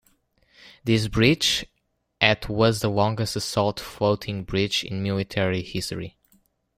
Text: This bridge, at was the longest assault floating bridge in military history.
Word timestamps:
This 0.83 1.07
bridge, 1.07 1.63
at 2.19 2.49
was 2.49 2.79
the 2.79 2.89
longest 2.89 3.35
assault 3.35 3.79
floating 3.79 4.43
bridge 4.43 4.83
in 4.83 5.03
military 5.03 5.61
history. 5.61 6.17